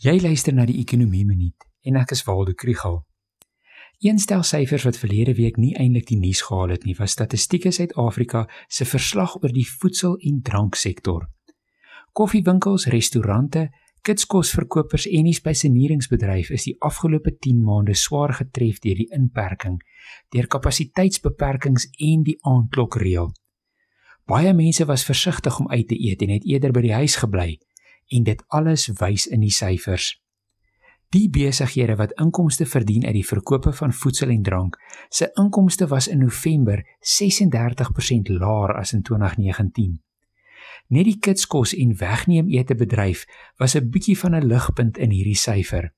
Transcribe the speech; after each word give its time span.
Jy 0.00 0.14
luister 0.24 0.54
na 0.56 0.64
die 0.64 0.78
Ekonomie 0.80 1.26
Minuut 1.28 1.66
en 1.84 1.98
ek 2.00 2.14
is 2.14 2.22
Waldo 2.24 2.54
Krugel. 2.56 2.94
Een 4.00 4.16
stel 4.16 4.40
syfers 4.48 4.86
wat 4.88 4.96
verlede 4.96 5.34
week 5.36 5.58
nie 5.60 5.74
eintlik 5.76 6.06
die 6.08 6.16
nuus 6.16 6.40
gehaal 6.46 6.72
het 6.72 6.86
nie, 6.88 6.94
was 6.96 7.12
Statistiek 7.12 7.66
Suid-Afrika 7.68 8.46
se 8.64 8.86
verslag 8.88 9.34
oor 9.42 9.52
die 9.52 9.66
voedsel- 9.68 10.16
en 10.24 10.40
dranksektor. 10.40 11.28
Koffiewinkels, 12.16 12.88
restaurante, 12.88 13.68
kitskosverkopers 14.00 15.04
en 15.04 15.28
die 15.28 15.36
spesieneringsbedryf 15.36 16.48
is 16.48 16.64
die 16.64 16.76
afgelope 16.80 17.36
10 17.36 17.60
maande 17.60 17.92
swaar 17.92 18.32
getref 18.40 18.80
deur 18.80 18.96
die 18.96 19.10
inperking, 19.12 19.82
deur 20.32 20.48
kapasiteitsbeperkings 20.48 21.90
en 21.98 22.24
die 22.24 22.38
aandklokreël. 22.40 23.34
Baie 24.24 24.54
mense 24.54 24.88
was 24.88 25.04
versigtig 25.04 25.60
om 25.60 25.68
uit 25.68 25.88
te 25.88 26.00
eet 26.08 26.22
en 26.22 26.38
het 26.38 26.48
eerder 26.48 26.72
by 26.72 26.88
die 26.88 26.96
huis 26.96 27.20
gebly 27.20 27.58
en 28.10 28.26
dit 28.26 28.42
alles 28.48 28.88
wys 29.00 29.26
in 29.26 29.40
die 29.40 29.54
syfers. 29.54 30.12
Die 31.10 31.26
besighede 31.30 31.96
wat 31.98 32.12
inkomste 32.22 32.66
verdien 32.66 33.06
uit 33.06 33.16
die 33.16 33.26
verkope 33.26 33.72
van 33.74 33.92
voedsel 33.92 34.30
en 34.30 34.42
drank, 34.46 34.76
se 35.10 35.26
inkomste 35.34 35.88
was 35.90 36.06
in 36.08 36.22
November 36.22 36.84
36% 37.02 38.30
laer 38.30 38.76
as 38.78 38.92
in 38.94 39.02
2019. 39.02 39.96
Net 40.90 41.06
die 41.06 41.18
kitskos 41.18 41.74
en 41.74 41.96
wegneem 41.98 42.50
ete 42.54 42.74
bedryf 42.74 43.24
was 43.58 43.74
'n 43.74 43.90
bietjie 43.90 44.18
van 44.18 44.34
'n 44.34 44.46
ligpunt 44.46 44.98
in 44.98 45.10
hierdie 45.10 45.38
syfer. 45.38 45.90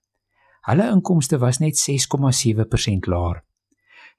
Hulle 0.62 0.90
inkomste 0.90 1.38
was 1.38 1.58
net 1.58 1.76
6,7% 1.76 3.06
laer. 3.06 3.44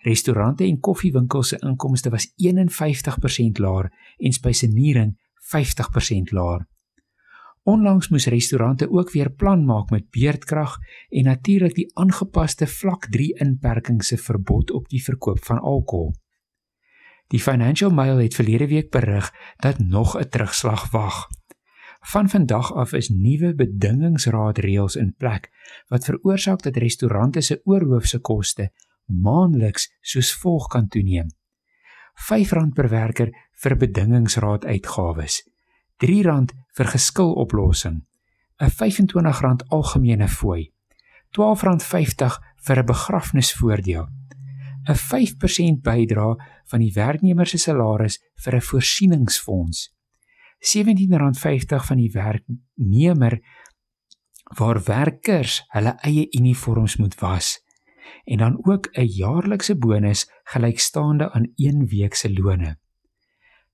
Restaurante 0.04 0.64
en 0.64 0.80
koffiewinkels 0.80 1.48
se 1.48 1.58
inkomste 1.60 2.10
was 2.10 2.34
51% 2.38 3.58
laer 3.58 3.92
en 4.18 4.32
spesienering 4.32 5.18
50% 5.40 6.32
laer. 6.32 6.68
Onlangs 7.63 8.09
moes 8.09 8.26
restaurante 8.26 8.90
ook 8.91 9.12
weer 9.12 9.31
plan 9.31 9.66
maak 9.66 9.90
met 9.90 10.09
beerdkrag 10.09 10.77
en 11.09 11.23
natuurlik 11.23 11.76
die 11.76 11.91
aangepaste 11.95 12.67
vlak 12.67 13.08
3 13.09 13.39
inperking 13.39 14.03
se 14.03 14.17
verbod 14.17 14.72
op 14.72 14.89
die 14.89 15.03
verkoop 15.03 15.45
van 15.45 15.59
alkohol. 15.59 16.11
Die 17.28 17.39
Financial 17.39 17.92
Mail 17.92 18.17
het 18.17 18.36
verlede 18.36 18.67
week 18.67 18.89
berig 18.92 19.31
dat 19.55 19.80
nog 19.80 20.17
'n 20.17 20.30
terugslag 20.30 20.92
wag. 20.92 21.28
Van 22.00 22.30
vandag 22.30 22.73
af 22.73 22.94
is 22.94 23.09
nuwe 23.09 23.55
bedingingsraadreëls 23.55 24.95
in 24.95 25.16
plek 25.17 25.52
wat 25.88 26.05
veroorsaak 26.05 26.61
dat 26.61 26.75
restaurante 26.75 27.42
se 27.42 27.61
oorhoofse 27.64 28.20
koste 28.20 28.72
maandeliks 29.05 29.95
soos 30.02 30.33
volg 30.33 30.67
kan 30.67 30.88
toeneem. 30.88 31.27
R5 32.14 32.73
per 32.73 32.89
werker 32.89 33.31
vir 33.52 33.77
bedingingsraad 33.77 34.66
uitgawes. 34.66 35.53
R3 36.04 36.56
vir 36.78 36.86
geskiloplossing, 36.86 38.02
'n 38.59 38.70
R25 38.70 39.68
algemene 39.70 40.28
fooi, 40.28 40.72
R12.50 41.32 42.40
vir 42.66 42.80
'n 42.80 42.86
begrafnisvoordeel, 42.86 44.08
'n 44.88 44.95
5% 44.95 45.82
bydrae 45.82 46.36
van 46.66 46.80
die 46.80 46.94
werknemer 46.94 47.48
se 47.48 47.58
salaris 47.58 48.20
vir 48.36 48.56
'n 48.56 48.62
voorsieningsfonds, 48.62 49.94
R17.50 50.60 51.86
van 51.86 51.98
die 51.98 52.12
werknemer 52.12 53.40
waar 54.58 54.84
werkers 54.84 55.64
hulle 55.73 55.98
eie 56.02 56.28
uniforms 56.32 56.98
moet 56.98 57.16
was 57.20 57.60
en 58.26 58.38
dan 58.38 58.60
ook 58.66 58.88
'n 58.92 59.08
jaarlikse 59.08 59.76
bonus 59.76 60.30
gelykstaande 60.44 61.32
aan 61.32 61.52
1 61.56 61.88
week 61.88 62.14
se 62.14 62.34
loone. 62.34 62.83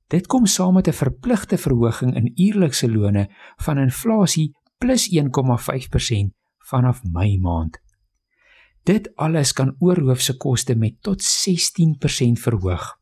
Dit 0.10 0.26
kom 0.28 0.46
saam 0.46 0.74
met 0.74 0.88
'n 0.88 0.98
verpligte 0.98 1.58
verhoging 1.58 2.16
in 2.16 2.32
uierlikse 2.36 2.90
lone 2.92 3.30
van 3.58 3.78
inflasie 3.78 4.56
plus 4.78 5.08
1,5% 5.12 6.34
vanaf 6.58 7.04
Mei 7.04 7.38
maand. 7.40 7.78
Dit 8.84 9.16
alles 9.16 9.54
kan 9.54 9.76
oorhoofse 9.80 10.38
koste 10.38 10.76
met 10.76 11.02
tot 11.02 11.22
16% 11.22 12.40
verhoog. 12.40 12.98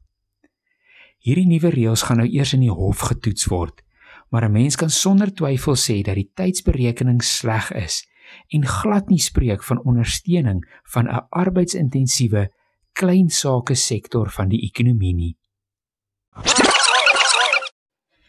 Hierdie 1.17 1.47
nuwe 1.47 1.69
reëls 1.69 2.01
gaan 2.01 2.17
nou 2.17 2.27
eers 2.29 2.53
in 2.53 2.65
die 2.65 2.71
hof 2.71 2.99
getoets 2.99 3.45
word, 3.45 3.83
maar 4.29 4.43
'n 4.43 4.51
mens 4.51 4.75
kan 4.75 4.89
sonder 4.89 5.33
twyfel 5.33 5.75
sê 5.75 6.01
dat 6.01 6.15
die 6.15 6.31
tydsberekening 6.33 7.23
sleg 7.23 7.71
is 7.71 8.07
en 8.47 8.65
glad 8.65 9.09
nie 9.09 9.19
spreek 9.19 9.63
van 9.63 9.83
ondersteuning 9.83 10.59
van 10.83 11.07
'n 11.07 11.25
arbeidsintensiewe 11.29 12.51
klein 12.93 13.29
sake 13.29 13.75
sektor 13.75 14.29
van 14.29 14.49
die 14.49 14.61
ekonomie 14.61 15.13
nie. 15.13 15.37